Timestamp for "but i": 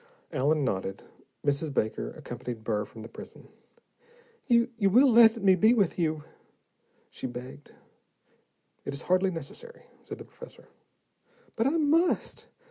11.55-11.77